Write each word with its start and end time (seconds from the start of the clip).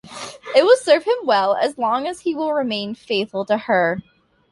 It 0.55 0.63
will 0.63 0.77
serve 0.77 1.03
him 1.03 1.13
well 1.25 1.55
as 1.55 1.77
long 1.77 2.07
as 2.07 2.21
he 2.21 2.33
will 2.33 2.53
remain 2.53 2.95
faithful 2.95 3.45
to 3.45 3.55
her. 3.55 4.01